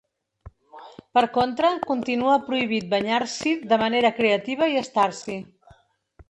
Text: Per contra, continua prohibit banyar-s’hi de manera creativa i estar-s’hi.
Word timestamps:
Per 1.17 1.21
contra, 1.35 1.69
continua 1.91 2.37
prohibit 2.47 2.87
banyar-s’hi 2.95 3.53
de 3.75 3.79
manera 3.83 4.13
creativa 4.21 4.71
i 4.75 4.81
estar-s’hi. 4.83 5.39